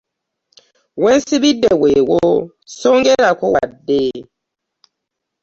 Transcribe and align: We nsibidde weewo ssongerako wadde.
We 1.01 1.11
nsibidde 1.17 1.71
weewo 1.81 2.21
ssongerako 2.71 3.45
wadde. 3.53 4.01